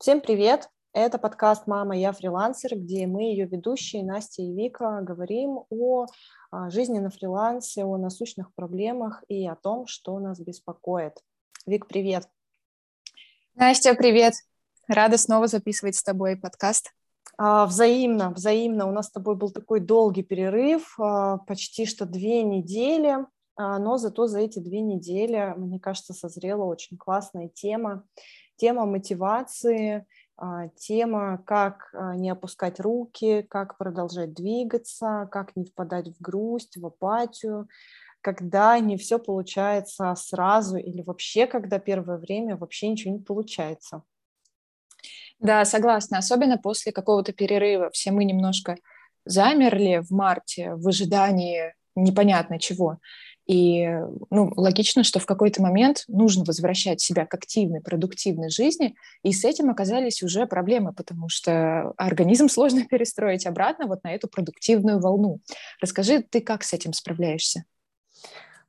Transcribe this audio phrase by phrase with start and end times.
[0.00, 0.70] Всем привет!
[0.94, 6.06] Это подкаст «Мама, я фрилансер», где мы, ее ведущие, Настя и Вика, говорим о
[6.50, 11.18] а, жизни на фрилансе, о насущных проблемах и о том, что нас беспокоит.
[11.66, 12.30] Вик, привет!
[13.54, 14.32] Настя, привет!
[14.88, 16.94] Рада снова записывать с тобой подкаст.
[17.36, 18.88] А, взаимно, взаимно.
[18.88, 23.18] У нас с тобой был такой долгий перерыв, а, почти что две недели,
[23.58, 28.06] но зато за эти две недели, мне кажется, созрела очень классная тема,
[28.60, 30.06] тема мотивации,
[30.36, 36.76] а, тема, как а, не опускать руки, как продолжать двигаться, как не впадать в грусть,
[36.76, 37.68] в апатию,
[38.20, 44.02] когда не все получается сразу или вообще, когда первое время вообще ничего не получается.
[45.38, 46.18] Да, согласна.
[46.18, 47.88] Особенно после какого-то перерыва.
[47.90, 48.76] Все мы немножко
[49.24, 52.98] замерли в марте в ожидании непонятно чего.
[53.46, 53.84] И
[54.30, 59.44] ну, логично, что в какой-то момент нужно возвращать себя к активной, продуктивной жизни, и с
[59.44, 65.40] этим оказались уже проблемы, потому что организм сложно перестроить обратно вот на эту продуктивную волну.
[65.80, 67.64] Расскажи, ты как с этим справляешься?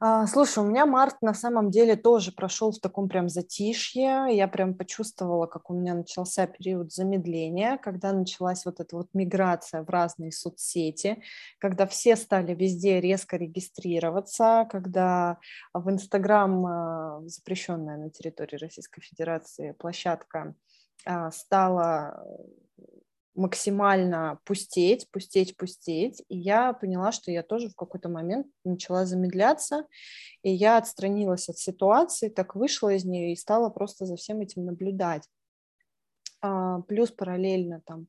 [0.03, 4.25] А, слушай, у меня март на самом деле тоже прошел в таком прям затишье.
[4.31, 9.83] Я прям почувствовала, как у меня начался период замедления, когда началась вот эта вот миграция
[9.83, 11.21] в разные соцсети,
[11.59, 15.37] когда все стали везде резко регистрироваться, когда
[15.71, 20.55] в Инстаграм, а, запрещенная на территории Российской Федерации площадка,
[21.05, 22.25] а, стала
[23.35, 26.21] максимально пустеть, пустеть, пустеть.
[26.27, 29.85] И я поняла, что я тоже в какой-то момент начала замедляться,
[30.43, 34.65] и я отстранилась от ситуации, так вышла из нее и стала просто за всем этим
[34.65, 35.27] наблюдать.
[36.41, 38.07] А, плюс параллельно там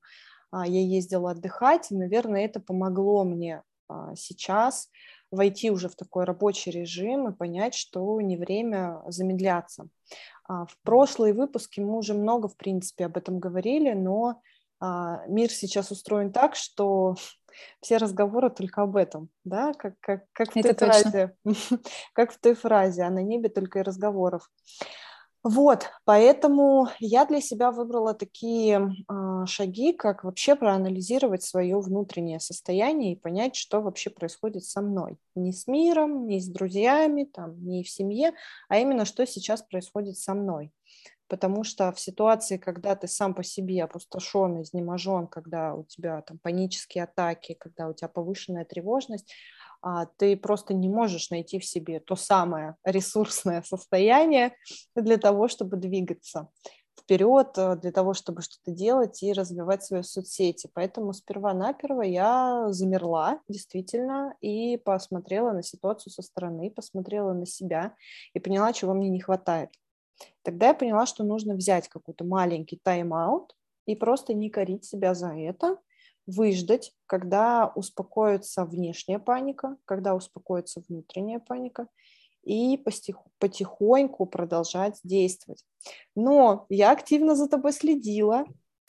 [0.51, 4.91] а, я ездила отдыхать, и, наверное, это помогло мне а, сейчас
[5.31, 9.89] войти уже в такой рабочий режим и понять, что не время замедляться.
[10.47, 14.42] В прошлые выпуски мы уже много, в принципе, об этом говорили, но
[15.29, 17.15] мир сейчас устроен так, что
[17.81, 21.37] все разговоры только об этом, да, как, как, как, в, той фразе,
[22.13, 24.51] как в той фразе, а на небе только и разговоров.
[25.45, 33.15] Вот, поэтому я для себя выбрала такие э, шаги, как вообще проанализировать свое внутреннее состояние
[33.15, 35.19] и понять, что вообще происходит со мной.
[35.35, 38.35] Не с миром, не с друзьями, там, не в семье,
[38.69, 40.71] а именно, что сейчас происходит со мной
[41.33, 46.37] потому что в ситуации, когда ты сам по себе опустошен, изнеможен, когда у тебя там
[46.37, 49.33] панические атаки, когда у тебя повышенная тревожность,
[49.81, 54.55] а, ты просто не можешь найти в себе то самое ресурсное состояние
[54.95, 56.51] для того, чтобы двигаться
[57.01, 60.69] вперед, э, для того, чтобы что-то делать и развивать свои соцсети.
[60.75, 67.95] Поэтому сперва-наперво я замерла, действительно, и посмотрела на ситуацию со стороны, посмотрела на себя
[68.35, 69.71] и поняла, чего мне не хватает.
[70.43, 73.57] Тогда я поняла, что нужно взять какой-то маленький тайм-аут
[73.87, 75.79] и просто не корить себя за это,
[76.27, 81.89] выждать, когда успокоится внешняя паника, когда успокоится внутренняя паника,
[82.45, 82.77] и
[83.39, 85.65] потихоньку продолжать действовать.
[86.17, 88.47] Но я активно за тобой следила,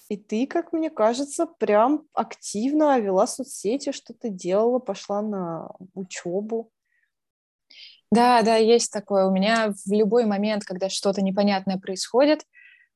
[0.10, 6.72] и ты, как мне кажется, прям активно вела соцсети, что ты делала, пошла на учебу.
[8.14, 9.26] Да, да, есть такое.
[9.26, 12.42] У меня в любой момент, когда что-то непонятное происходит,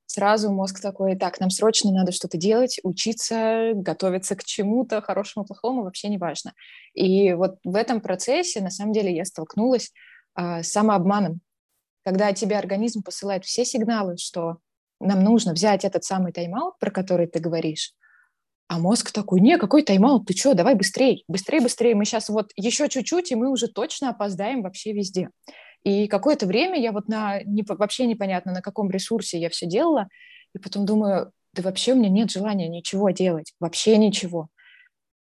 [0.05, 5.81] сразу мозг такой, так, нам срочно надо что-то делать, учиться, готовиться к чему-то, хорошему, плохому,
[5.81, 6.53] вообще не важно.
[6.93, 9.91] И вот в этом процессе, на самом деле, я столкнулась
[10.35, 11.41] а, с самообманом,
[12.05, 14.57] когда тебе организм посылает все сигналы, что
[14.99, 17.93] нам нужно взять этот самый тайм-аут, про который ты говоришь,
[18.67, 22.51] а мозг такой, не, какой тайм-аут, ты что, давай быстрее, быстрее, быстрее, мы сейчас вот
[22.55, 25.29] еще чуть-чуть, и мы уже точно опоздаем вообще везде.
[25.83, 30.07] И какое-то время я вот на, не, вообще непонятно, на каком ресурсе я все делала,
[30.53, 34.49] и потом думаю, да вообще у меня нет желания ничего делать, вообще ничего.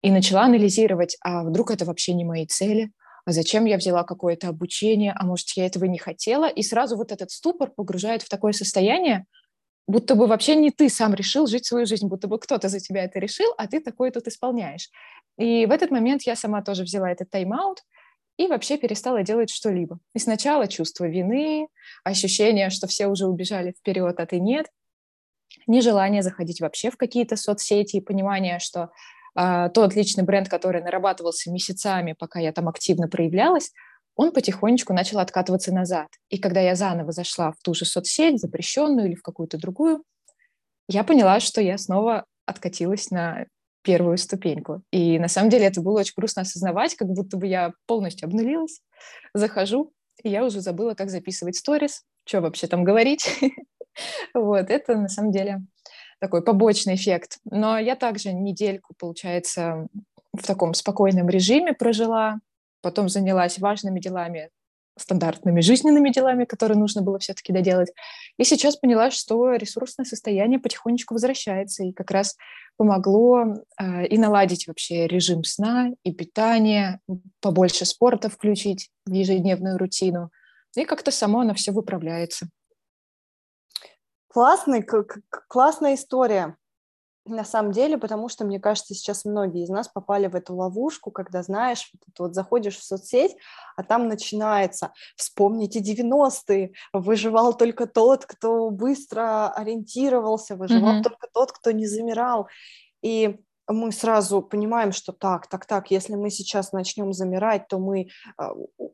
[0.02, 2.92] И начала анализировать, а вдруг это вообще не мои цели,
[3.26, 7.12] а зачем я взяла какое-то обучение, а может, я этого не хотела, и сразу вот
[7.12, 9.26] этот ступор погружает в такое состояние,
[9.88, 13.04] будто бы вообще не ты сам решил жить свою жизнь, будто бы кто-то за тебя
[13.04, 14.90] это решил, а ты такое тут исполняешь.
[15.38, 17.80] И в этот момент я сама тоже взяла этот тайм-аут
[18.38, 20.00] и вообще перестала делать что-либо.
[20.14, 21.68] И сначала чувство вины,
[22.04, 24.68] ощущение, что все уже убежали вперед, а ты нет,
[25.68, 28.92] нежелание заходить вообще в какие-то соцсети и понимание, что
[29.38, 33.72] э, тот личный бренд, который нарабатывался месяцами, пока я там активно проявлялась,
[34.16, 36.08] он потихонечку начал откатываться назад.
[36.30, 40.04] И когда я заново зашла в ту же соцсеть, запрещенную или в какую-то другую,
[40.88, 43.46] я поняла, что я снова откатилась на
[43.82, 44.82] первую ступеньку.
[44.92, 48.82] И на самом деле это было очень грустно осознавать, как будто бы я полностью обнулилась,
[49.34, 49.92] захожу,
[50.24, 53.28] и я уже забыла, как записывать сторис, что вообще там говорить.
[54.34, 55.62] Вот, это на самом деле
[56.20, 57.38] такой побочный эффект.
[57.46, 59.88] Но я также недельку, получается,
[60.34, 62.40] в таком спокойном режиме прожила,
[62.86, 64.52] потом занялась важными делами,
[64.96, 67.92] стандартными жизненными делами, которые нужно было все-таки доделать.
[68.38, 72.38] И сейчас поняла, что ресурсное состояние потихонечку возвращается, и как раз
[72.78, 73.44] помогло
[73.82, 77.00] э, и наладить вообще режим сна и питания,
[77.42, 80.30] побольше спорта включить в ежедневную рутину,
[80.76, 82.50] и как-то само оно все выправляется.
[84.28, 84.86] Классный,
[85.48, 86.56] классная история
[87.26, 91.12] на самом деле, потому что, мне кажется, сейчас многие из нас попали в эту ловушку,
[91.12, 93.36] когда, знаешь, вот, вот заходишь в соцсеть,
[93.76, 101.04] а там начинается «Вспомните 90-е, выживал только тот, кто быстро ориентировался, выживал mm-hmm.
[101.04, 102.48] только тот, кто не замирал».
[103.02, 108.10] И мы сразу понимаем, что так, так, так, если мы сейчас начнем замирать, то мы
[108.38, 108.52] а,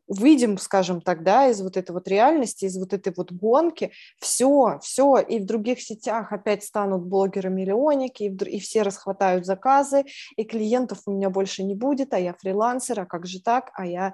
[0.07, 4.79] выйдем, скажем так, да, из вот этой вот реальности, из вот этой вот гонки, все,
[4.81, 10.05] все, и в других сетях опять станут блогеры-миллионники, и, и все расхватают заказы,
[10.37, 13.85] и клиентов у меня больше не будет, а я фрилансер, а как же так, а
[13.85, 14.13] я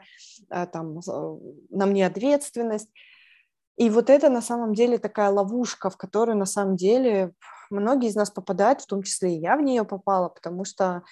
[0.50, 1.00] а, там,
[1.69, 2.89] на мне ответственность.
[3.78, 7.34] И вот это на самом деле такая ловушка, в которую на самом деле
[7.70, 11.04] многие из нас попадают, в том числе и я в нее попала, потому что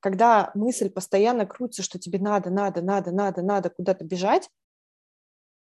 [0.00, 4.48] когда мысль постоянно крутится, что тебе надо, надо, надо, надо, надо куда-то бежать,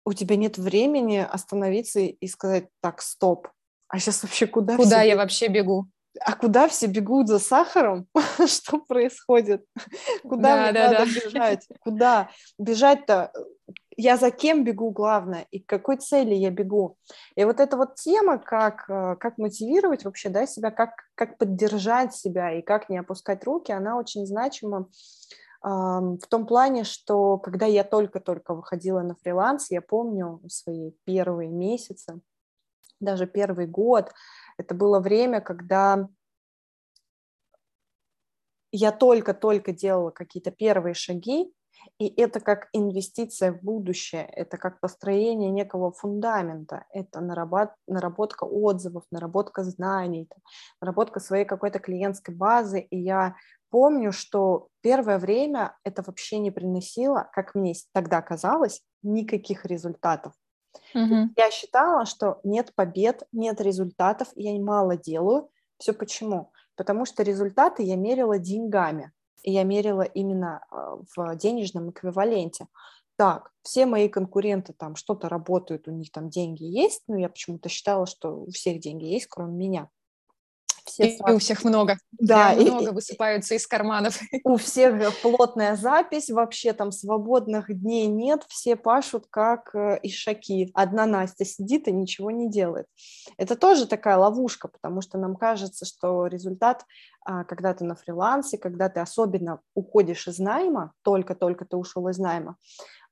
[0.06, 3.50] у тебя нет времени остановиться и сказать, так, стоп,
[3.88, 4.78] а сейчас вообще куда?
[4.78, 5.88] Куда я вообще бегу?
[6.22, 8.08] А куда все бегут за сахаром?
[8.48, 9.66] Что происходит?
[10.24, 11.06] Куда да, мне да, надо да.
[11.06, 11.68] бежать?
[11.82, 12.30] Куда?
[12.58, 13.32] Бежать-то
[13.98, 16.98] я за кем бегу, главное, и к какой цели я бегу.
[17.36, 22.14] И вот эта вот тема, как, э, как мотивировать вообще да, себя, как, как поддержать
[22.14, 24.90] себя и как не опускать руки, она очень значима
[25.66, 32.22] в том плане, что когда я только-только выходила на фриланс, я помню свои первые месяцы,
[33.00, 34.12] даже первый год,
[34.58, 36.08] это было время, когда
[38.72, 41.52] я только-только делала какие-то первые шаги,
[41.98, 49.64] и это как инвестиция в будущее, это как построение некого фундамента, это наработка отзывов, наработка
[49.64, 50.30] знаний,
[50.82, 52.82] наработка своей какой-то клиентской базы.
[52.82, 53.36] И я
[53.70, 60.34] помню, что первое время это вообще не приносило, как мне тогда казалось, никаких результатов.
[60.94, 61.30] Угу.
[61.38, 65.50] Я считала, что нет побед, нет результатов, я мало делаю.
[65.78, 66.52] Все почему?
[66.76, 69.12] Потому что результаты я мерила деньгами
[69.46, 72.68] и я мерила именно а, в денежном эквиваленте.
[73.16, 77.70] Так, все мои конкуренты там что-то работают, у них там деньги есть, но я почему-то
[77.70, 79.90] считала, что у всех деньги есть, кроме меня
[80.86, 81.98] все и, и у всех много.
[82.12, 84.20] Да, и, много высыпаются из карманов.
[84.44, 90.72] У всех плотная запись, вообще там свободных дней нет, все пашут как э, ишаки.
[90.74, 92.86] Одна Настя сидит и ничего не делает.
[93.38, 96.86] Это тоже такая ловушка, потому что нам кажется, что результат,
[97.26, 102.58] когда ты на фрилансе, когда ты особенно уходишь из найма, только-только ты ушел из найма,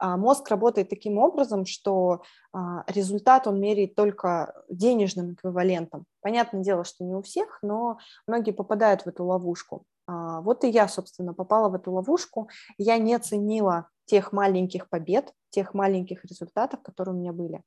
[0.04, 6.06] а, мозг работает таким образом, что а, результат он меряет только денежным эквивалентом.
[6.21, 9.86] Понятное дело, что не у всех, но многие попадают в эту ловушку.
[10.06, 12.50] А, вот и я, собственно, попала в эту ловушку.
[12.77, 17.62] Я не ценила тех маленьких побед, тех маленьких результатов, которые у меня были.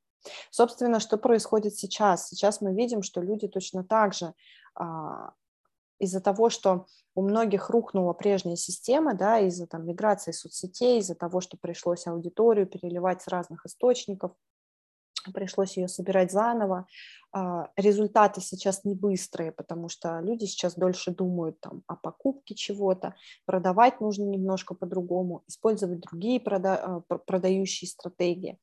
[0.51, 2.29] Собственно, что происходит сейчас?
[2.29, 4.35] Сейчас мы видим, что люди точно так же
[5.99, 11.41] из-за того, что у многих рухнула прежняя система, да, из-за там миграции соцсетей, из-за того,
[11.41, 14.33] что пришлось аудиторию переливать с разных источников,
[15.33, 16.87] пришлось ее собирать заново.
[17.33, 23.15] А, результаты сейчас не быстрые, потому что люди сейчас дольше думают там, о покупке чего-то,
[23.45, 28.59] продавать нужно немножко по-другому, использовать другие прода- а, продающие стратегии.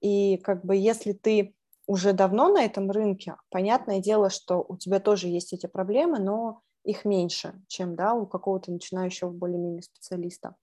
[0.00, 1.54] И как бы если ты
[1.86, 6.62] уже давно на этом рынке, понятное дело, что у тебя тоже есть эти проблемы, но
[6.86, 10.54] их меньше, чем да, у какого-то начинающего более-менее специалиста.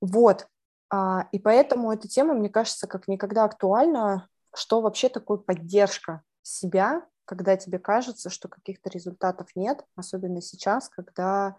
[0.00, 0.46] Вот.
[0.88, 7.06] А, и поэтому эта тема, мне кажется, как никогда актуальна, что вообще такое поддержка себя,
[7.24, 11.56] когда тебе кажется, что каких-то результатов нет, особенно сейчас, когда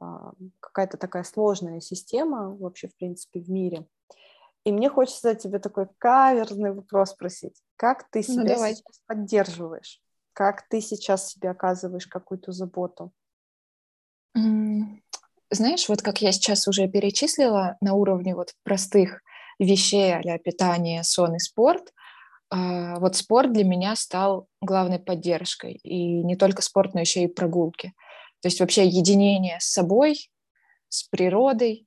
[0.00, 3.86] а, какая-то такая сложная система вообще, в принципе, в мире.
[4.64, 7.60] И мне хочется тебе такой каверзный вопрос спросить.
[7.76, 10.00] Как ты ну, себя ну, сейчас поддерживаешь?
[10.32, 13.12] Как ты сейчас себе оказываешь какую-то заботу?
[15.50, 19.20] Знаешь, вот как я сейчас уже перечислила на уровне вот простых
[19.58, 21.92] вещей а питание, сон и спорт,
[22.50, 25.74] а, вот спорт для меня стал главной поддержкой.
[25.82, 27.92] И не только спорт, но еще и прогулки.
[28.40, 30.30] То есть вообще единение с собой,
[30.88, 31.86] с природой,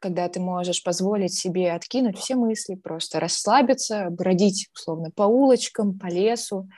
[0.00, 6.06] когда ты можешь позволить себе откинуть все мысли, просто расслабиться, бродить условно по улочкам, по
[6.06, 6.68] лесу,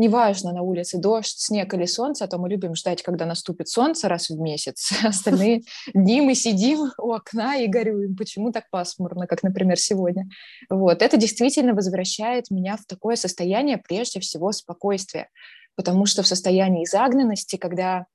[0.00, 4.08] неважно на улице дождь, снег или солнце, а то мы любим ждать, когда наступит солнце
[4.08, 4.92] раз в месяц.
[5.04, 5.62] Остальные
[5.94, 10.28] дни мы сидим у окна и горюем, почему так пасмурно, как, например, сегодня.
[10.70, 11.02] Вот.
[11.02, 15.28] Это действительно возвращает меня в такое состояние, прежде всего, спокойствия.
[15.76, 18.06] Потому что в состоянии загнанности, когда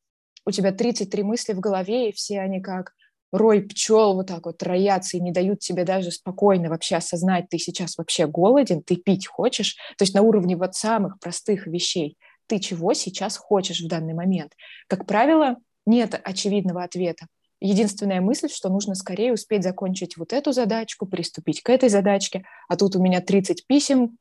[0.45, 2.91] у тебя 33 мысли в голове, и все они как
[3.37, 7.57] рой пчел вот так вот роятся и не дают тебе даже спокойно вообще осознать, ты
[7.57, 12.59] сейчас вообще голоден, ты пить хочешь, то есть на уровне вот самых простых вещей, ты
[12.59, 14.53] чего сейчас хочешь в данный момент.
[14.87, 17.27] Как правило, нет очевидного ответа.
[17.61, 22.75] Единственная мысль, что нужно скорее успеть закончить вот эту задачку, приступить к этой задачке, а
[22.75, 24.17] тут у меня 30 писем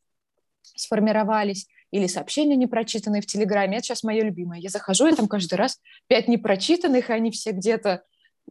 [0.77, 3.77] сформировались, или сообщения непрочитанные в Телеграме.
[3.77, 4.59] Это сейчас мое любимое.
[4.59, 5.79] Я захожу, и там каждый раз
[6.09, 8.03] пять непрочитанных, и они все где-то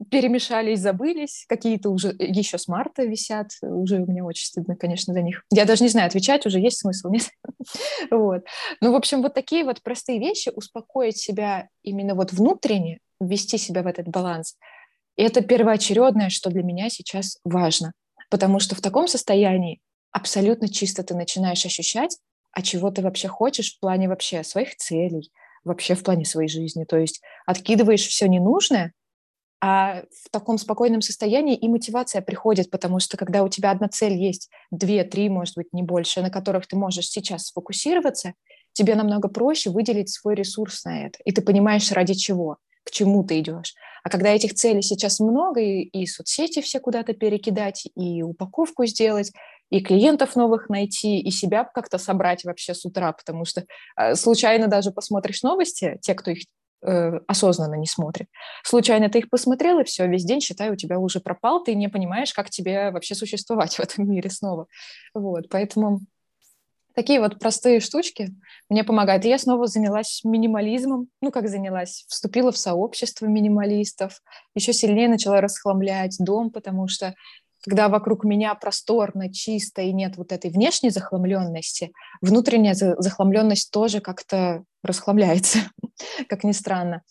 [0.10, 5.44] перемешались, забылись, какие-то уже еще с марта висят, уже меня очень стыдно, конечно, за них.
[5.52, 7.30] Я даже не знаю, отвечать уже есть смысл, нет?
[8.12, 8.44] вот.
[8.82, 13.84] Ну, в общем, вот такие вот простые вещи, успокоить себя именно вот внутренне, ввести себя
[13.84, 14.58] в этот баланс,
[15.16, 17.94] это первоочередное, что для меня сейчас важно,
[18.30, 19.80] потому что в таком состоянии
[20.12, 22.18] абсолютно чисто ты начинаешь ощущать,
[22.52, 25.32] а чего ты вообще хочешь в плане вообще своих целей,
[25.64, 26.84] вообще в плане своей жизни.
[26.84, 28.94] То есть откидываешь все ненужное,
[29.66, 34.12] а в таком спокойном состоянии и мотивация приходит, потому что когда у тебя одна цель
[34.12, 38.34] есть, две, три, может быть, не больше, на которых ты можешь сейчас сфокусироваться,
[38.74, 41.20] тебе намного проще выделить свой ресурс на это.
[41.24, 43.74] И ты понимаешь, ради чего, к чему ты идешь.
[44.04, 49.32] А когда этих целей сейчас много, и, и соцсети все куда-то перекидать, и упаковку сделать,
[49.70, 53.64] и клиентов новых найти, и себя как-то собрать вообще с утра, потому что
[53.96, 56.44] э, случайно даже посмотришь новости, те, кто их
[56.84, 58.28] э, осознанно не смотрит.
[58.64, 61.90] Случайно ты их посмотрел, и все, весь день, считай, у тебя уже пропал, ты не
[61.90, 64.68] понимаешь, как тебе вообще существовать в этом мире снова.
[65.14, 66.02] Вот, поэтому
[66.96, 68.30] такие вот простые штучки
[68.70, 69.26] мне помогают.
[69.26, 74.22] И я снова занялась минимализмом, ну, как занялась, вступила в сообщество минималистов,
[74.56, 77.16] еще сильнее начала расхламлять дом, потому что
[77.64, 84.64] когда вокруг меня просторно, чисто и нет вот этой внешней захламленности, внутренняя захламленность тоже как-то
[84.84, 85.60] расхламляется,
[86.30, 87.02] как ни странно.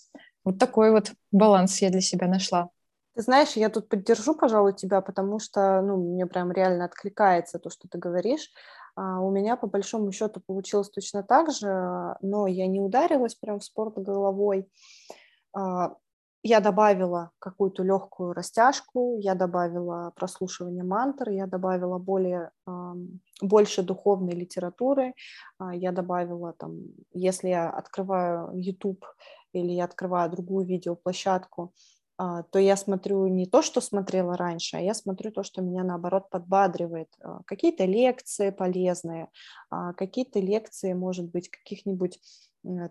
[0.45, 2.69] Вот такой вот баланс я для себя нашла.
[3.15, 7.69] Ты знаешь, я тут поддержу, пожалуй, тебя, потому что, ну, мне прям реально откликается то,
[7.71, 8.51] что ты говоришь.
[8.95, 13.61] А у меня, по большому счету, получилось точно так же, но я не ударилась прям
[13.61, 14.69] в спорт головой.
[15.55, 15.95] А,
[16.43, 22.51] я добавила какую-то легкую растяжку, я добавила прослушивание мантр, я добавила более,
[23.41, 25.15] больше духовной литературы,
[25.59, 26.81] а, я добавила там,
[27.13, 29.05] если я открываю YouTube
[29.53, 31.73] или я открываю другую видеоплощадку,
[32.19, 35.85] а, то я смотрю не то, что смотрела раньше, а я смотрю то, что меня
[35.85, 37.09] наоборот подбадривает.
[37.21, 39.29] А, какие-то лекции полезные,
[39.97, 42.21] какие-то лекции, может быть, каких-нибудь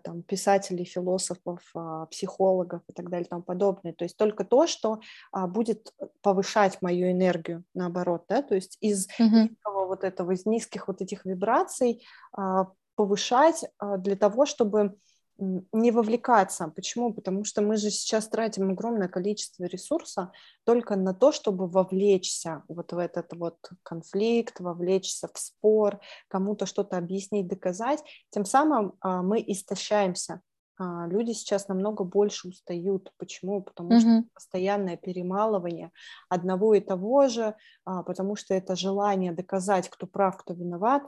[0.02, 3.92] там, писателей, философов, а, психологов и так далее и тому подобное.
[3.92, 5.00] То есть только то, что
[5.32, 9.48] а, будет повышать мою энергию, наоборот, да, то есть из mm-hmm.
[9.48, 13.64] низкого вот этого, из низких вот этих вибраций а, повышать
[13.98, 14.96] для того, чтобы
[15.38, 16.72] не вовлекаться.
[16.74, 17.12] Почему?
[17.12, 20.32] Потому что мы же сейчас тратим огромное количество ресурса
[20.64, 26.96] только на то, чтобы вовлечься вот в этот вот конфликт, вовлечься в спор, кому-то что-то
[26.96, 28.02] объяснить, доказать.
[28.30, 30.40] Тем самым а, мы истощаемся.
[30.78, 33.12] А, люди сейчас намного больше устают.
[33.16, 33.62] Почему?
[33.62, 34.00] Потому mm-hmm.
[34.00, 35.90] что постоянное перемалывание
[36.28, 41.02] одного и того же, а, потому что это желание доказать, кто прав, кто виноват,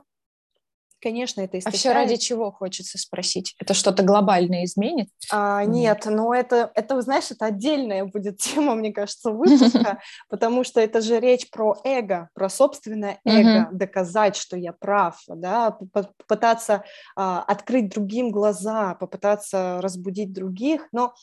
[1.05, 1.75] конечно, это истощает.
[1.75, 3.53] А все ради чего хочется спросить?
[3.59, 5.09] Это что-то глобальное изменит?
[5.31, 10.81] А, нет, но это, это, знаешь, это отдельная будет тема, мне кажется, выпуска, потому что
[10.81, 16.83] это же речь про эго, про собственное эго, доказать, что я прав, да, попытаться
[17.15, 21.13] а, открыть другим глаза, попытаться разбудить других, но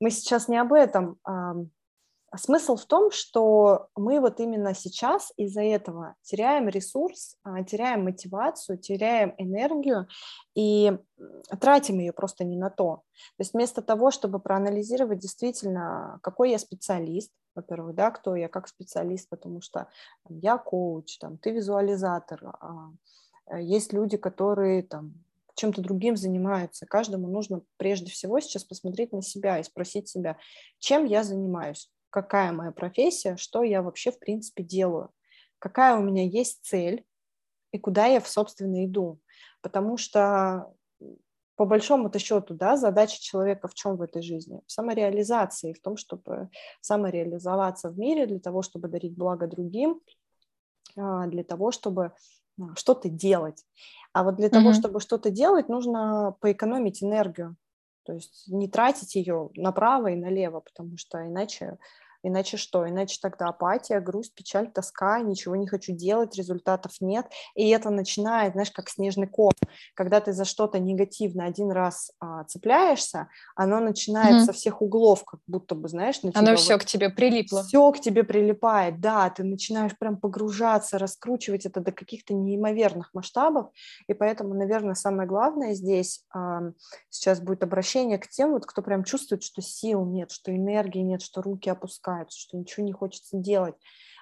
[0.00, 1.18] мы сейчас не об этом.
[2.30, 8.04] А смысл в том, что мы вот именно сейчас из-за этого теряем ресурс, а, теряем
[8.04, 10.06] мотивацию, теряем энергию
[10.54, 10.96] и
[11.60, 13.02] тратим ее просто не на то.
[13.36, 18.68] То есть вместо того, чтобы проанализировать действительно, какой я специалист, во-первых, да, кто я как
[18.68, 19.88] специалист, потому что
[20.28, 25.14] я коуч, там, ты визуализатор, а, есть люди, которые там
[25.56, 26.86] чем-то другим занимаются.
[26.86, 30.36] Каждому нужно прежде всего сейчас посмотреть на себя и спросить себя,
[30.78, 35.10] чем я занимаюсь какая моя профессия, что я вообще в принципе делаю,
[35.58, 37.04] какая у меня есть цель
[37.72, 39.20] и куда я, собственно, иду.
[39.62, 40.72] Потому что
[41.56, 44.62] по большому-то счету, да, задача человека в чем в этой жизни?
[44.66, 46.48] В самореализации, в том, чтобы
[46.80, 50.00] самореализоваться в мире для того, чтобы дарить благо другим,
[50.96, 52.12] а, для того, чтобы
[52.76, 53.64] что-то делать.
[54.14, 54.50] А вот для mm-hmm.
[54.50, 57.56] того, чтобы что-то делать, нужно поэкономить энергию.
[58.04, 61.78] То есть не тратить ее направо и налево, потому что иначе
[62.22, 62.88] Иначе что?
[62.88, 67.26] Иначе тогда апатия, грусть, печаль, тоска, ничего не хочу делать, результатов нет.
[67.54, 69.52] И это начинает, знаешь, как снежный ком.
[69.94, 74.44] Когда ты за что-то негативно один раз а, цепляешься, оно начинает mm-hmm.
[74.44, 77.62] со всех углов, как будто бы, знаешь, на Оно все вот, к тебе прилипло.
[77.62, 83.70] Все к тебе прилипает, да, ты начинаешь прям погружаться, раскручивать это до каких-то неимоверных масштабов.
[84.08, 86.72] И поэтому, наверное, самое главное здесь а,
[87.08, 91.22] сейчас будет обращение к тем, вот, кто прям чувствует, что сил нет, что энергии нет,
[91.22, 93.74] что руки опускаются опускаются, что ничего не хочется делать.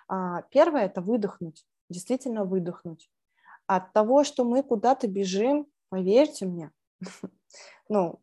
[0.09, 3.11] А, первое– это выдохнуть, действительно выдохнуть.
[3.67, 6.71] От того, что мы куда-то бежим, поверьте мне,
[7.89, 8.21] ну,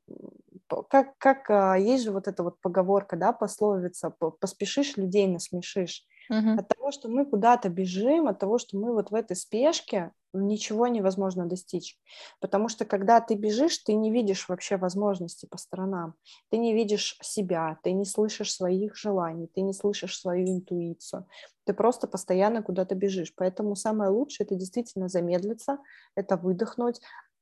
[0.90, 6.06] как, как а, есть же вот эта вот поговорка, да, пословица, поспешишь, людей насмешишь.
[6.30, 6.60] Угу.
[6.60, 10.88] От того, что мы куда-то бежим, от того, что мы вот в этой спешке, ничего
[10.88, 11.98] невозможно достичь.
[12.40, 16.16] Потому что когда ты бежишь, ты не видишь вообще возможности по сторонам.
[16.50, 21.26] Ты не видишь себя, ты не слышишь своих желаний, ты не слышишь свою интуицию.
[21.64, 23.34] Ты просто постоянно куда-то бежишь.
[23.36, 25.80] Поэтому самое лучшее– это действительно замедлиться,
[26.16, 27.02] это выдохнуть,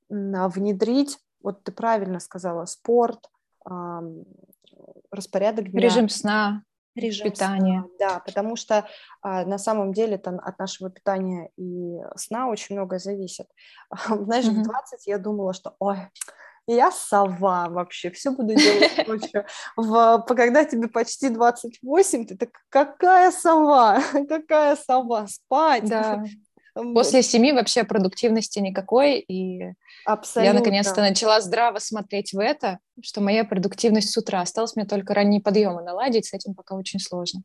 [0.10, 3.30] внедрить, вот ты правильно сказала, спорт,
[5.12, 5.82] распорядок дня.
[5.82, 6.64] Режим сна
[6.96, 7.82] режим питания.
[7.98, 8.88] Сна, да, потому что
[9.22, 13.48] а, на самом деле там от нашего питания и сна очень многое зависит.
[14.08, 14.62] Знаешь, mm-hmm.
[14.62, 15.98] в 20 я думала, что ой,
[16.68, 19.46] я сова вообще, все буду делать ночью.
[19.76, 25.90] В, когда тебе почти 28, ты так, какая сова, какая сова, спать.
[25.90, 26.24] Да.
[26.74, 29.74] После семи вообще продуктивности никакой, и
[30.06, 30.54] Абсолютно.
[30.54, 34.42] я наконец-то начала здраво смотреть в это, что моя продуктивность с утра.
[34.42, 37.44] Осталось мне только ранние подъемы наладить, с этим пока очень сложно.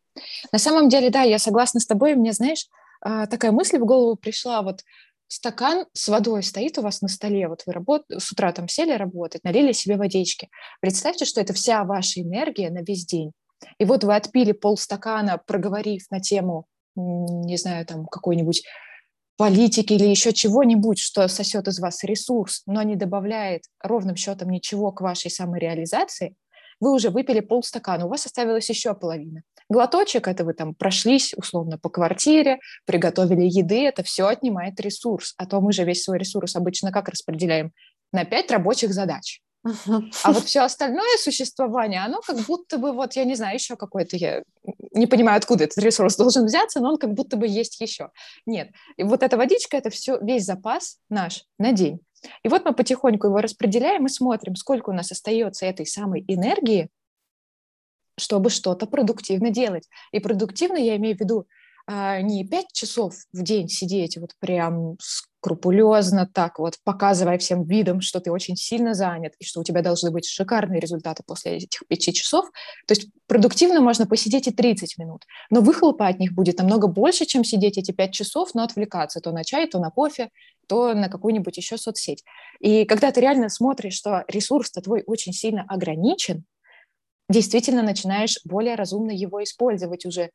[0.50, 2.66] На самом деле, да, я согласна с тобой, мне, знаешь,
[3.02, 4.80] а, такая мысль в голову пришла, вот
[5.28, 8.04] стакан с водой стоит у вас на столе, вот вы работ...
[8.08, 10.48] с утра там сели работать, налили себе водички.
[10.80, 13.32] Представьте, что это вся ваша энергия на весь день.
[13.78, 18.62] И вот вы отпили полстакана, проговорив на тему, не знаю, там какой-нибудь
[19.38, 24.92] политики или еще чего-нибудь, что сосет из вас ресурс, но не добавляет ровным счетом ничего
[24.92, 26.34] к вашей самореализации,
[26.80, 29.42] вы уже выпили полстакана, у вас оставилась еще половина.
[29.68, 35.34] Глоточек– это вы там прошлись условно по квартире, приготовили еды, это все отнимает ресурс.
[35.38, 37.72] А то мы же весь свой ресурс обычно как распределяем?
[38.12, 39.40] На пять рабочих задач.
[39.64, 44.16] А вот все остальное существование, оно как будто бы, вот я не знаю, еще какой-то,
[44.16, 44.42] я
[44.92, 48.10] не понимаю, откуда этот ресурс должен взяться, но он как будто бы есть еще.
[48.46, 48.70] Нет.
[48.96, 52.00] И вот эта водичка, это все, весь запас наш на день.
[52.42, 56.88] И вот мы потихоньку его распределяем и смотрим, сколько у нас остается этой самой энергии,
[58.18, 59.88] чтобы что-то продуктивно делать.
[60.12, 61.46] И продуктивно я имею в виду
[61.88, 68.20] не пять часов в день сидеть вот прям скрупулезно так вот, показывая всем видом, что
[68.20, 72.12] ты очень сильно занят и что у тебя должны быть шикарные результаты после этих пяти
[72.12, 72.50] часов.
[72.86, 77.24] То есть продуктивно можно посидеть и 30 минут, но выхлопа от них будет намного больше,
[77.24, 80.30] чем сидеть эти пять часов, но отвлекаться то на чай, то на кофе,
[80.66, 82.24] то на какую-нибудь еще соцсеть.
[82.60, 86.44] И когда ты реально смотришь, что ресурс-то твой очень сильно ограничен,
[87.30, 90.30] действительно начинаешь более разумно его использовать уже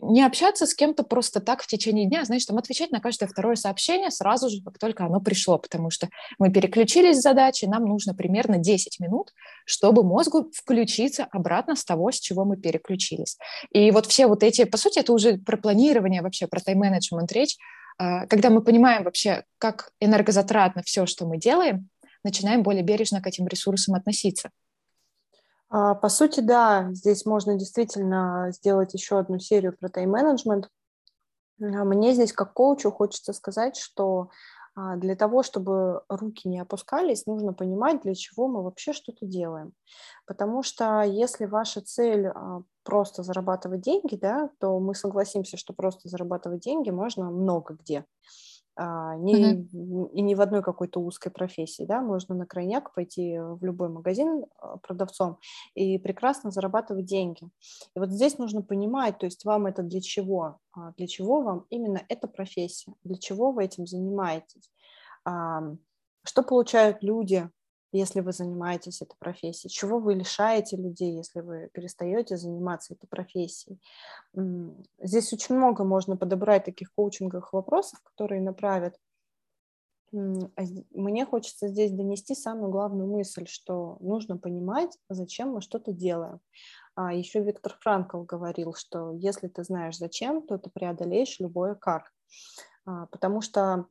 [0.00, 3.56] не общаться с кем-то просто так в течение дня, знаешь, там отвечать на каждое второе
[3.56, 8.14] сообщение сразу же, как только оно пришло, потому что мы переключились с задачи, нам нужно
[8.14, 9.32] примерно 10 минут,
[9.64, 13.38] чтобы мозгу включиться обратно с того, с чего мы переключились.
[13.70, 17.56] И вот все вот эти, по сути, это уже про планирование вообще, про тайм-менеджмент речь,
[17.98, 21.88] а, когда мы понимаем вообще, как энергозатратно все, что мы делаем,
[22.24, 24.50] начинаем более бережно к этим ресурсам относиться.
[25.76, 30.68] А, по сути, да, здесь можно действительно сделать еще одну серию про тайм-менеджмент.
[31.60, 34.30] А, мне здесь как коучу хочется сказать, что
[34.76, 39.72] а, для того, чтобы руки не опускались, нужно понимать, для чего мы вообще что-то делаем.
[40.26, 42.28] Потому что если ваша цель
[42.84, 48.04] просто зарабатывать деньги, да, то мы согласимся, что просто зарабатывать деньги можно много где.
[48.76, 50.10] А, не, uh-huh.
[50.12, 54.46] и не в одной какой-то узкой профессии, да, можно на крайняк пойти в любой магазин
[54.58, 55.38] а, продавцом
[55.74, 57.48] и прекрасно зарабатывать деньги.
[57.94, 61.66] И вот здесь нужно понимать, то есть вам это для чего, а, для чего вам
[61.70, 64.70] именно эта профессия, для чего вы этим занимаетесь,
[65.24, 67.48] что получают люди,
[67.98, 69.70] если вы занимаетесь этой профессией?
[69.70, 73.80] Чего вы лишаете людей, если вы перестаете заниматься этой профессией?
[75.00, 78.98] Здесь очень много можно подобрать таких коучинговых вопросов, которые направят.
[80.12, 86.40] А мне хочется здесь донести самую главную мысль, что нужно понимать, зачем мы что-то делаем.
[86.94, 92.12] А еще Виктор Франкл говорил, что если ты знаешь зачем, то ты преодолеешь любое как.
[92.86, 93.86] А, потому что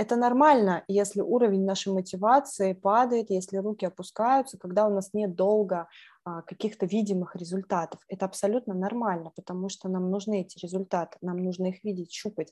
[0.00, 5.88] это нормально, если уровень нашей мотивации падает, если руки опускаются, когда у нас нет долго
[6.24, 8.00] а, каких-то видимых результатов.
[8.08, 12.50] Это абсолютно нормально, потому что нам нужны эти результаты, нам нужно их видеть, щупать.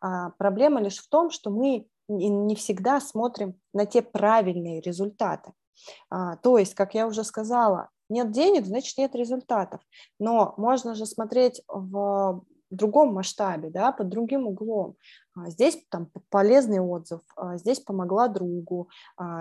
[0.00, 5.52] А, проблема лишь в том, что мы не всегда смотрим на те правильные результаты.
[6.10, 9.80] А, то есть, как я уже сказала, нет денег, значит нет результатов.
[10.18, 14.96] Но можно же смотреть в другом масштабе, да, под другим углом.
[15.34, 18.88] А, здесь там полезный отзыв, а, здесь помогла другу,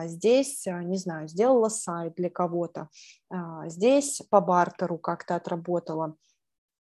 [0.05, 2.89] здесь, не знаю, сделала сайт для кого-то,
[3.65, 6.15] здесь по бартеру как-то отработала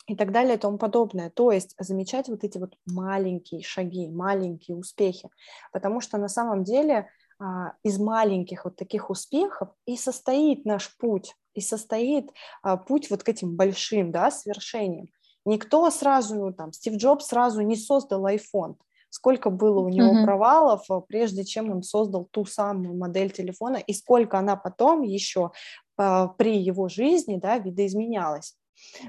[0.06, 1.30] и так далее и тому подобное.
[1.30, 5.30] То есть замечать вот эти вот маленькие шаги, маленькие успехи,
[5.72, 11.34] потому что на самом деле а, из маленьких вот таких успехов и состоит наш путь,
[11.54, 12.30] и состоит
[12.62, 15.08] а, путь вот к этим большим да, свершениям.
[15.44, 18.76] Никто сразу, там, Стив Джобс сразу не создал iPhone.
[19.10, 20.24] Сколько было у него mm-hmm.
[20.24, 25.52] провалов, а, прежде чем он создал ту самую модель телефона, и сколько она потом еще
[25.96, 28.56] при его жизни да, видоизменялась.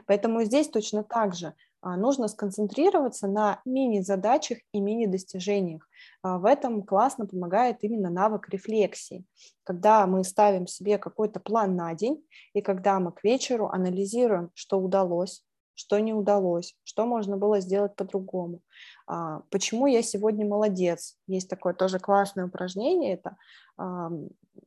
[0.06, 5.88] Поэтому здесь точно так же а, нужно сконцентрироваться на мини-задачах и мини-достижениях.
[6.24, 9.24] А, в этом классно помогает именно навык рефлексии,
[9.64, 14.80] когда мы ставим себе какой-то план на день, и когда мы к вечеру анализируем, что
[14.80, 15.44] удалось,
[15.76, 18.62] что не удалось, что можно было сделать по-другому.
[19.08, 21.18] А, почему я сегодня молодец?
[21.28, 23.38] Есть такое тоже классное упражнение, это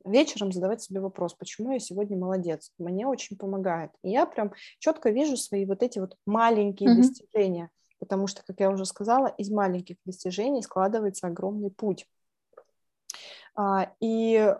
[0.05, 2.71] вечером задавать себе вопрос, почему я сегодня молодец?
[2.77, 3.91] Мне очень помогает.
[4.03, 6.95] И я прям четко вижу свои вот эти вот маленькие mm-hmm.
[6.97, 7.69] достижения,
[7.99, 12.07] потому что, как я уже сказала, из маленьких достижений складывается огромный путь.
[13.55, 14.55] А, и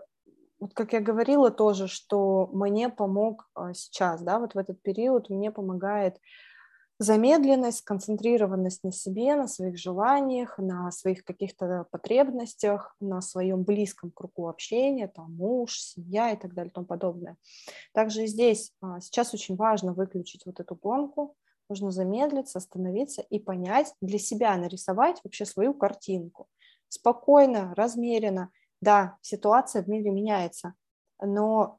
[0.60, 5.30] вот как я говорила тоже, что мне помог а, сейчас, да, вот в этот период
[5.30, 6.20] мне помогает
[6.98, 14.48] замедленность, сконцентрированность на себе, на своих желаниях, на своих каких-то потребностях, на своем близком кругу
[14.48, 17.36] общения, там муж, семья и так далее и тому подобное.
[17.94, 21.36] Также здесь а, сейчас очень важно выключить вот эту гонку,
[21.70, 26.48] нужно замедлиться, остановиться и понять, для себя нарисовать вообще свою картинку.
[26.88, 28.50] Спокойно, размеренно.
[28.80, 30.74] Да, ситуация в мире меняется,
[31.20, 31.78] но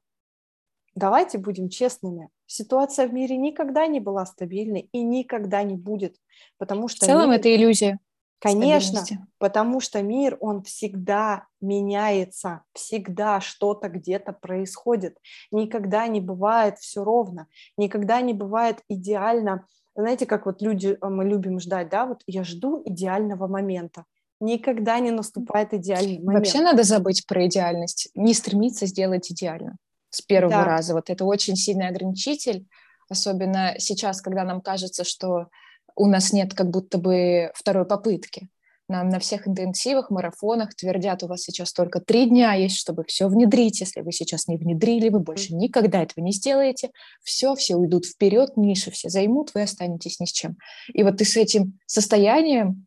[0.95, 6.17] давайте будем честными, ситуация в мире никогда не была стабильной и никогда не будет,
[6.57, 7.05] потому что...
[7.05, 7.39] В целом мир...
[7.39, 7.99] это иллюзия.
[8.41, 9.03] Конечно,
[9.37, 15.19] потому что мир, он всегда меняется, всегда что-то где-то происходит,
[15.51, 19.67] никогда не бывает все ровно, никогда не бывает идеально.
[19.95, 24.05] Знаете, как вот люди, э, мы любим ждать, да, вот я жду идеального момента,
[24.41, 26.45] никогда не наступает идеальный момент.
[26.45, 29.77] Вообще надо забыть про идеальность, не стремиться сделать идеально
[30.10, 30.65] с первого да.
[30.65, 30.93] раза.
[30.93, 32.65] Вот это очень сильный ограничитель,
[33.10, 35.47] особенно сейчас, когда нам кажется, что
[35.95, 38.49] у нас нет как будто бы второй попытки.
[38.88, 43.30] Нам на всех интенсивах, марафонах твердят, у вас сейчас только три дня есть, чтобы все
[43.30, 43.80] внедрить.
[43.80, 46.91] Если вы сейчас не внедрили, вы больше никогда этого не сделаете.
[47.23, 50.58] Все, все уйдут вперед, ниши все займут, вы останетесь ни с чем.
[50.93, 52.86] И вот ты с этим состоянием,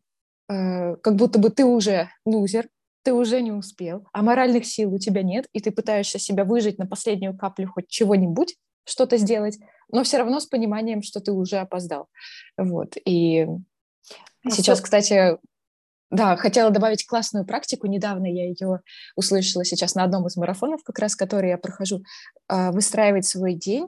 [0.49, 2.67] э, как будто бы ты уже лузер,
[3.03, 6.79] ты уже не успел, а моральных сил у тебя нет, и ты пытаешься себя выжить
[6.79, 9.59] на последнюю каплю хоть чего-нибудь, что-то сделать,
[9.91, 12.07] но все равно с пониманием, что ты уже опоздал.
[12.57, 12.95] Вот.
[13.05, 14.83] И а сейчас, что...
[14.83, 15.37] кстати,
[16.11, 17.87] да, хотела добавить классную практику.
[17.87, 18.81] Недавно я ее
[19.15, 22.03] услышала сейчас на одном из марафонов, как раз который я прохожу.
[22.47, 23.87] А, выстраивать свой день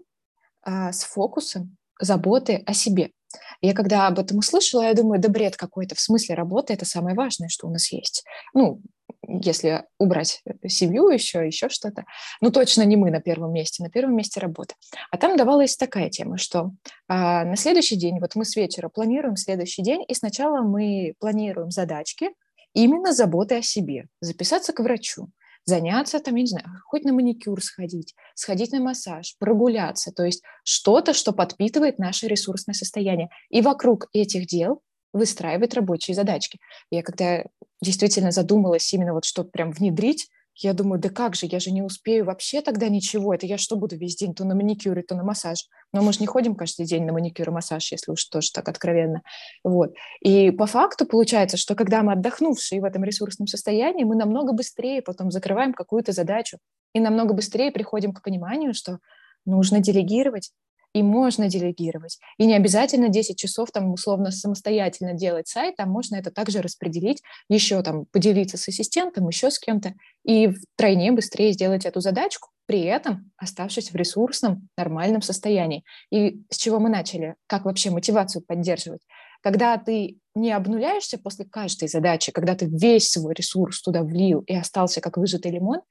[0.64, 3.12] а, с фокусом заботы о себе.
[3.62, 5.96] Я когда об этом услышала, я думаю, да бред какой-то.
[5.96, 8.24] В смысле работа– это самое важное, что у нас есть.
[8.54, 8.82] Ну,
[9.28, 12.06] если убрать семью еще, еще что-то.
[12.42, 14.76] Ну, точно не мы на первом месте, на первом месте работа.
[15.12, 16.72] А там давалась такая тема, что
[17.08, 21.72] а, на следующий день, вот мы с вечера планируем следующий день, и сначала мы планируем
[21.72, 22.30] задачки
[22.74, 24.06] именно заботы о себе.
[24.22, 25.30] Записаться к врачу,
[25.68, 30.42] заняться там, я не знаю, хоть на маникюр сходить, сходить на массаж, прогуляться, то есть
[30.64, 33.30] что-то, что подпитывает наше ресурсное состояние.
[33.50, 34.82] И вокруг этих дел
[35.14, 36.60] выстраивать рабочие задачки.
[36.90, 37.44] Я когда
[37.82, 41.82] действительно задумалась именно вот что прям внедрить, я думаю, да как же, я же не
[41.82, 43.34] успею вообще тогда ничего.
[43.34, 45.66] Это я что буду весь день то на маникюре, то на массаж.
[45.94, 48.68] Но мы же не ходим каждый день на маникюр и массаж, если уж тоже так
[48.68, 49.22] откровенно.
[49.64, 49.94] Вот.
[50.22, 55.02] И по факту получается, что когда мы отдохнувшие в этом ресурсном состоянии, мы намного быстрее
[55.02, 56.58] потом закрываем какую-то задачу
[56.94, 58.98] и намного быстрее приходим к пониманию, что
[59.46, 60.52] нужно делегировать,
[60.98, 62.18] и можно делегировать.
[62.38, 67.22] И не обязательно 10 часов там условно самостоятельно делать сайт, а можно это также распределить,
[67.50, 72.82] еще там поделиться с ассистентом, еще с кем-то, и втройне быстрее сделать эту задачку, при
[72.82, 75.84] этом оставшись в ресурсном, нормальном состоянии.
[76.12, 77.36] И с чего мы начали?
[77.46, 79.02] Как вообще мотивацию поддерживать?
[79.44, 84.56] когда ты не обнуляешься после каждой задачи, когда ты весь свой ресурс туда влил и
[84.56, 85.82] остался как выжатый лимон,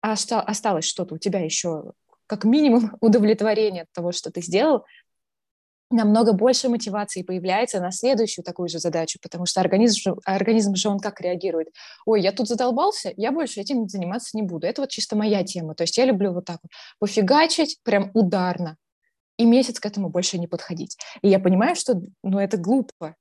[0.00, 1.92] а осталось что-то у тебя еще
[2.32, 4.86] как минимум удовлетворение от того, что ты сделал,
[5.90, 10.88] намного больше мотивации появляется на следующую такую же задачу, потому что организм же, организм же
[10.88, 11.68] он как реагирует?
[12.06, 14.66] Ой, я тут задолбался, я больше этим заниматься не буду.
[14.66, 15.74] Это вот чисто моя тема.
[15.74, 18.78] То есть я люблю вот так вот пофигачить прям ударно
[19.36, 20.96] и месяц к этому больше не подходить.
[21.20, 23.14] И я понимаю, что ну, это глупо,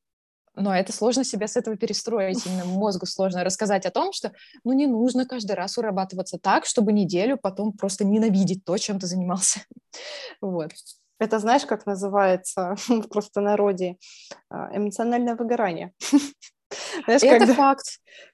[0.55, 2.45] но это сложно себя с этого перестроить.
[2.45, 4.31] Именно мозгу сложно рассказать о том, что
[4.63, 9.07] ну, не нужно каждый раз урабатываться так, чтобы неделю потом просто ненавидеть то, чем ты
[9.07, 9.61] занимался.
[10.41, 10.71] Вот.
[11.19, 13.97] Это знаешь, как называется в простонародье?
[14.49, 15.93] А, эмоциональное выгорание.
[17.05, 17.85] Знаешь, это когда, факт.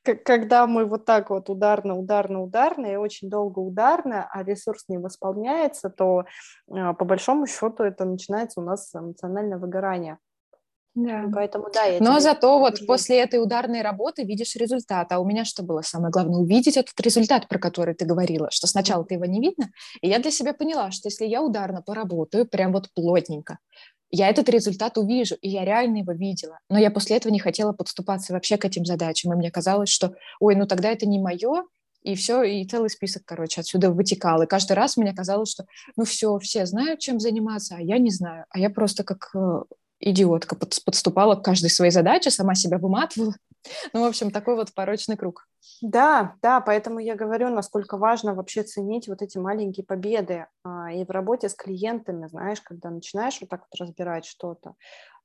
[0.04, 5.00] Когда мы вот так вот ударно, ударно, ударно и очень долго ударно, а ресурс не
[5.00, 6.26] восполняется, то
[6.70, 10.20] а, по большому счету это начинается у нас эмоциональное выгорание.
[10.98, 11.30] Да.
[11.32, 11.84] Поэтому да.
[11.84, 15.12] Я Но зато вот после этой ударной работы видишь результат.
[15.12, 16.40] А у меня что было самое главное?
[16.40, 19.70] Увидеть этот результат, про который ты говорила, что сначала ты его не видно.
[20.02, 23.60] И я для себя поняла, что если я ударно поработаю, прям вот плотненько,
[24.10, 26.58] я этот результат увижу, и я реально его видела.
[26.68, 29.34] Но я после этого не хотела подступаться вообще к этим задачам.
[29.34, 31.66] И мне казалось, что, ой, ну тогда это не мое,
[32.02, 34.42] и все, и целый список, короче, отсюда вытекал.
[34.42, 38.10] И каждый раз мне казалось, что, ну все, все знают, чем заниматься, а я не
[38.10, 38.46] знаю.
[38.50, 39.32] А я просто как
[40.00, 43.34] идиотка подступала к каждой своей задаче, сама себя выматывала.
[43.92, 45.46] Ну, в общем, такой вот порочный круг.
[45.82, 50.46] Да, да, поэтому я говорю, насколько важно вообще ценить вот эти маленькие победы.
[50.64, 54.76] А, и в работе с клиентами, знаешь, когда начинаешь вот так вот разбирать что-то,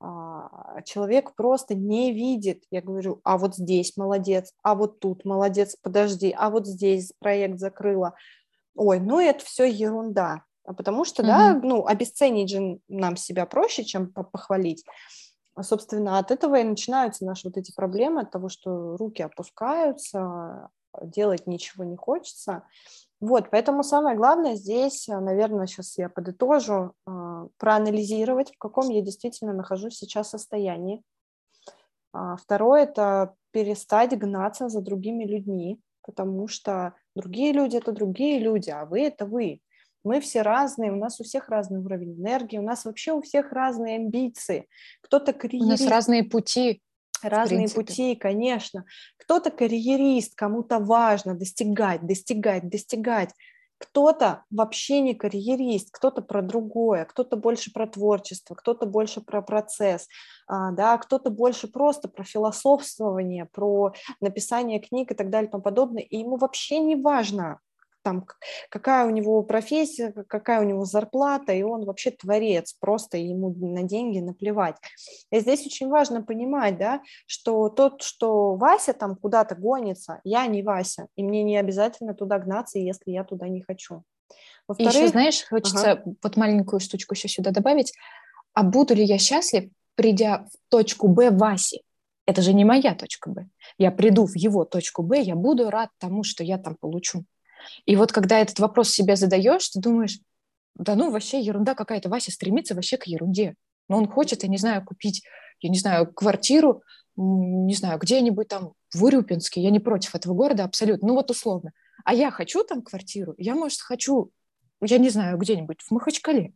[0.01, 2.65] а, человек просто не видит.
[2.73, 7.61] Я говорю, а вот здесь молодец, а вот тут молодец, подожди, а вот здесь проект
[7.61, 8.15] закрыла.
[8.75, 10.43] Ой, ну это все ерунда.
[10.65, 11.27] А потому что, mm-hmm.
[11.27, 14.85] да, ну, обесценить же нам себя проще, чем похвалить.
[15.55, 20.71] А, собственно, от этого и начинаются наши вот эти проблемы, от того, что руки опускаются,
[21.03, 22.63] делать ничего не хочется.
[23.21, 29.53] Вот, поэтому самое главное здесь, наверное, сейчас я подытожу, а, проанализировать, в каком я действительно
[29.53, 31.03] нахожусь сейчас состоянии.
[32.13, 38.85] Второе– это перестать гнаться за другими людьми, потому что другие люди– это другие люди, а
[38.85, 39.61] вы– это вы.
[40.05, 43.53] Мы все разные, у нас у всех разный уровень энергии, у нас вообще у всех
[43.53, 44.69] разные амбиции.
[45.01, 45.67] Кто-то карьерист.
[45.67, 46.83] У нас разные пути.
[47.23, 48.85] Разные пути, конечно.
[49.17, 53.31] Кто-то карьерист, кому-то важно достигать, достигать, достигать.
[53.79, 60.07] Кто-то вообще не карьерист, кто-то про другое, кто-то больше про творчество, кто-то больше про процесс,
[60.47, 65.65] а, да, кто-то больше просто про философствование, про написание книг и так далее и тому
[65.65, 66.03] подобное.
[66.03, 67.59] И ему вообще не важно,
[68.03, 68.27] там,
[68.69, 73.83] какая у него профессия, какая у него зарплата, и он вообще творец, просто ему на
[73.83, 74.77] деньги наплевать.
[75.31, 80.63] И здесь очень важно понимать, да, что тот, что Вася там куда-то гонится, я не
[80.63, 84.03] Вася, и мне не обязательно туда гнаться, если я туда не хочу.
[84.79, 86.15] И еще, знаешь, хочется ага.
[86.23, 87.93] вот маленькую штучку еще сюда добавить.
[88.55, 91.83] А буду ли я счастлив, придя в точку Б Васи?
[92.27, 93.49] Это же не моя точка Б.
[93.79, 97.25] Я приду в его точку Б, я буду рад тому, что я там получу.
[97.85, 100.19] И вот когда этот вопрос себе задаешь, ты думаешь,
[100.75, 103.55] да ну вообще ерунда какая-то, Вася стремится вообще к ерунде.
[103.89, 105.23] Но он хочет, я не знаю, купить,
[105.61, 106.83] я не знаю, квартиру,
[107.17, 111.73] не знаю, где-нибудь там в Урюпинске, я не против этого города абсолютно, ну вот условно.
[112.05, 114.31] А я хочу там квартиру, я, может, хочу,
[114.81, 116.53] я не знаю, где-нибудь в Махачкале.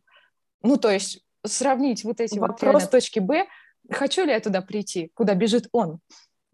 [0.63, 2.83] Ну, то есть сравнить вот эти Вопрос...
[2.83, 3.45] вот точки Б,
[3.91, 5.99] хочу ли я туда прийти, куда бежит он.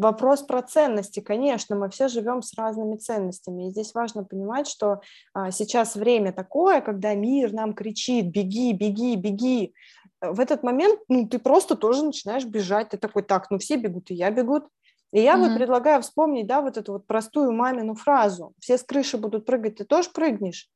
[0.04, 3.68] Вопрос про ценности, конечно, мы все живем с разными ценностями.
[3.68, 5.00] И здесь важно понимать, что
[5.34, 9.74] а, сейчас время такое, когда мир нам кричит «беги, беги, беги».
[10.20, 12.89] В этот момент ну, ты просто тоже начинаешь бежать.
[12.89, 14.68] Ты такой, так, ну все бегут, и я бегут.
[15.13, 15.48] И я mm-hmm.
[15.48, 18.54] вот предлагаю вспомнить, да, вот эту вот простую мамину фразу.
[18.60, 20.70] Все с крыши будут прыгать, ты тоже прыгнешь.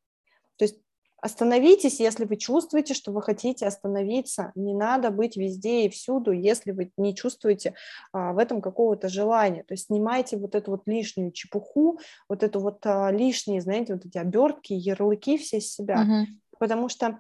[0.56, 0.78] То есть
[1.20, 4.52] Остановитесь, если вы чувствуете, что вы хотите остановиться.
[4.54, 7.74] Не надо быть везде и всюду, если вы не чувствуете
[8.12, 9.64] а, в этом какого-то желания.
[9.64, 12.00] То есть снимайте вот эту вот лишнюю чепуху,
[12.30, 16.02] вот эту вот а, лишние, знаете, вот эти обертки, ярлыки все с себя.
[16.02, 16.58] Угу.
[16.60, 17.20] Потому что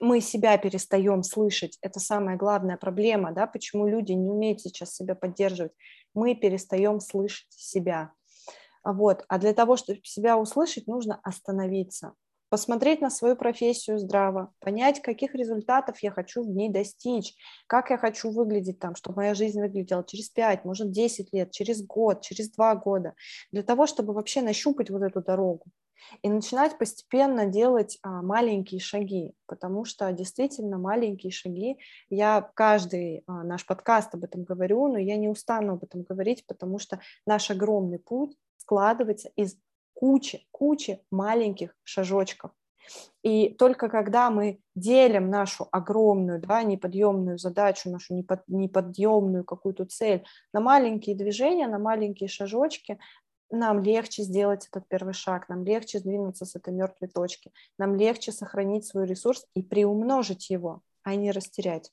[0.00, 1.78] мы себя перестаем слышать.
[1.80, 5.72] Это самая главная проблема, да, почему люди не умеют сейчас себя поддерживать.
[6.12, 8.12] Мы перестаем слышать себя.
[8.84, 9.24] Вот.
[9.28, 12.12] А для того, чтобы себя услышать, нужно остановиться
[12.48, 17.34] посмотреть на свою профессию здраво, понять, каких результатов я хочу в ней достичь,
[17.66, 21.84] как я хочу выглядеть там, чтобы моя жизнь выглядела через 5, может 10 лет, через
[21.84, 23.14] год, через 2 года,
[23.52, 25.64] для того, чтобы вообще нащупать вот эту дорогу.
[26.22, 31.76] и начинать постепенно делать а, маленькие шаги, потому что действительно маленькие шаги,
[32.08, 36.46] я каждый а, наш подкаст об этом говорю, но я не устану об этом говорить,
[36.46, 39.56] потому что наш огромный путь складывается из
[39.98, 42.52] кучи, кучи маленьких шажочков.
[43.24, 48.14] И только когда мы делим нашу огромную, да, неподъемную задачу, нашу
[48.46, 53.00] неподъемную какую-то цель на маленькие движения, на маленькие шажочки,
[53.50, 58.30] нам легче сделать этот первый шаг, нам легче сдвинуться с этой мертвой точки, нам легче
[58.30, 61.90] сохранить свой ресурс и приумножить его, а не растерять.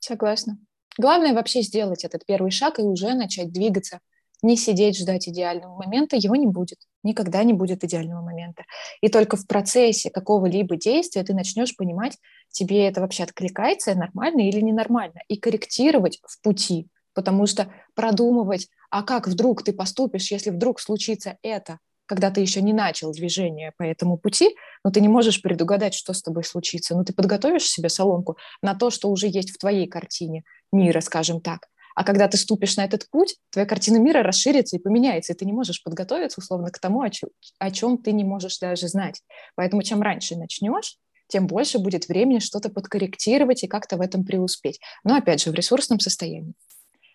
[0.00, 0.58] Согласна.
[0.98, 4.00] Главное вообще сделать этот первый шаг и уже начать двигаться.
[4.42, 6.78] Не сидеть, ждать идеального момента, его не будет.
[7.04, 8.64] Никогда не будет идеального момента.
[9.00, 12.18] И только в процессе какого-либо действия ты начнешь понимать,
[12.50, 16.88] тебе это вообще откликается, нормально или ненормально, и корректировать в пути.
[17.14, 22.62] Потому что продумывать, а как вдруг ты поступишь, если вдруг случится это, когда ты еще
[22.62, 26.96] не начал движение по этому пути, но ты не можешь предугадать, что с тобой случится.
[26.96, 31.40] Но ты подготовишь себе соломку на то, что уже есть в твоей картине мира, скажем
[31.40, 31.68] так.
[31.94, 35.44] А когда ты ступишь на этот путь, твоя картина мира расширится и поменяется, и ты
[35.44, 39.22] не можешь подготовиться, условно, к тому, о чем, о чем ты не можешь даже знать.
[39.54, 44.80] Поэтому чем раньше начнешь, тем больше будет времени что-то подкорректировать и как-то в этом преуспеть.
[45.04, 46.54] Но, опять же, в ресурсном состоянии.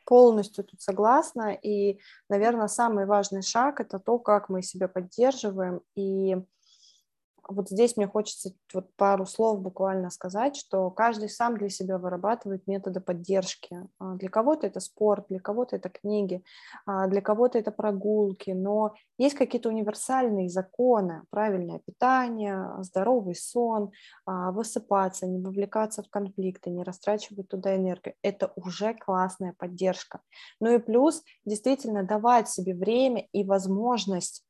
[0.05, 1.53] Полностью тут согласна.
[1.53, 6.37] И, наверное, самый важный шаг– это то, как мы себя поддерживаем и
[7.49, 12.67] вот здесь мне хочется вот пару слов буквально сказать, что каждый сам для себя вырабатывает
[12.67, 13.87] методы поддержки.
[13.99, 16.43] А, для кого-то это спорт, для кого-то это книги,
[16.85, 23.91] а, для кого-то это прогулки, но есть какие-то универсальные законы, правильное питание, здоровый сон,
[24.25, 28.15] а, высыпаться, не вовлекаться в конфликты, не растрачивать туда энергию.
[28.21, 30.21] Это уже классная поддержка.
[30.59, 34.46] Ну и плюс действительно давать себе время и возможность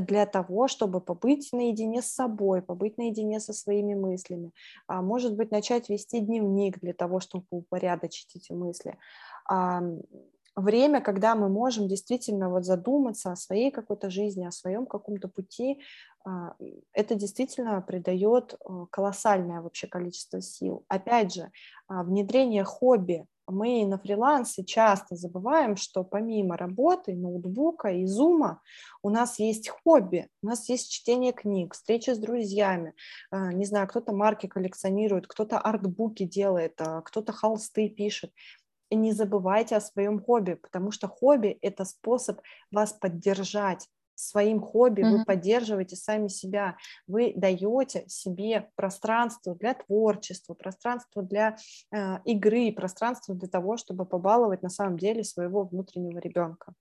[0.00, 4.52] для того, чтобы побыть наедине с собой, побыть наедине со своими мыслями,
[4.86, 8.96] а может быть, начать вести дневник для того, чтобы упорядочить эти мысли.
[9.48, 9.82] А,
[10.56, 15.80] время, когда мы можем действительно вот задуматься о своей какой-то жизни, о своем каком-то пути,
[16.24, 16.54] а,
[16.92, 20.84] это действительно придает э, колоссальное вообще количество сил.
[20.88, 21.50] Опять же,
[21.88, 28.60] внедрение хобби мы на фрилансе часто забываем, что помимо работы, ноутбука и зума
[29.02, 32.94] у нас есть хобби, у нас есть чтение книг, встречи с друзьями,
[33.30, 38.32] а, не знаю, кто-то марки коллекционирует, кто-то артбуки делает, а, кто-то холсты пишет.
[38.90, 43.86] И не забывайте о своем хобби, потому что хобби– это способ вас поддержать,
[44.18, 45.10] своим хобби, mm-hmm.
[45.18, 46.76] вы поддерживаете сами себя,
[47.06, 51.56] вы даете себе пространство для творчества, пространство для
[51.92, 56.72] э, игры, пространство для того, чтобы побаловать на самом деле своего внутреннего ребенка.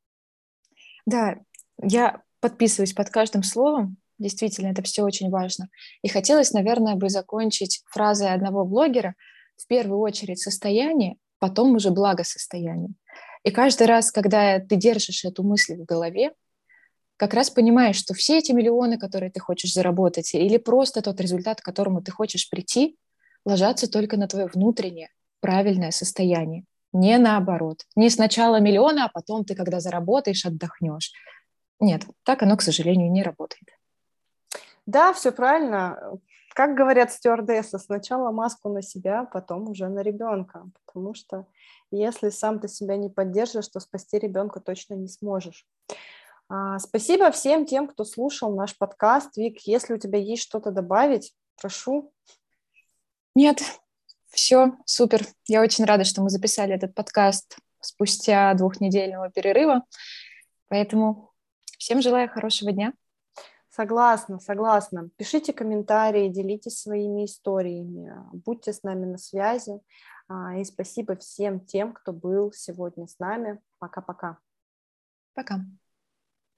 [1.06, 1.38] Да,
[1.82, 3.98] я подписываюсь под каждым словом.
[4.18, 5.70] Действительно, это все очень важно.
[6.02, 9.14] И хотелось, наверное, бы закончить фразой одного блогера.
[9.58, 12.94] В первую очередь состояние, потом уже благосостояние.
[13.44, 16.34] И каждый раз, когда ты держишь эту мысль в голове,
[17.18, 21.62] как раз понимаешь, что все эти миллионы, которые ты хочешь заработать, или просто тот результат,
[21.62, 22.98] к которому ты хочешь прийти,
[23.46, 25.10] ложатся только на твое внутреннее
[25.42, 26.64] правильное состояние.
[26.94, 27.84] Не наоборот.
[27.96, 31.12] Не сначала миллионы, а потом ты, когда заработаешь, отдохнешь.
[31.80, 33.68] Нет, так оно, к сожалению, не работает.
[34.86, 36.20] Да, все правильно.
[36.56, 40.66] Как говорят стюардессы, сначала маску на себя, потом уже на ребенка.
[40.86, 41.46] Потому что
[41.92, 45.68] если сам ты себя не поддержишь, то спасти ребенка точно не сможешь.
[46.50, 49.36] А, спасибо всем тем, кто слушал наш подкаст.
[49.36, 52.14] Вик, если у тебя есть что-то добавить, прошу.
[53.36, 53.62] Нет,
[54.30, 55.26] все, супер.
[55.46, 59.84] Я очень рада, что мы записали этот подкаст спустя двухнедельного перерыва.
[60.70, 61.32] Поэтому
[61.78, 62.94] всем желаю хорошего дня.
[63.70, 65.10] Согласна, согласна.
[65.18, 69.80] Пишите комментарии, делитесь своими историями, будьте с нами на связи.
[70.30, 73.60] А, и спасибо всем тем, кто был сегодня с нами.
[73.80, 74.38] Пока-пока.
[75.36, 75.56] Пока.
[75.56, 75.60] -пока.
[75.60, 75.87] Пока.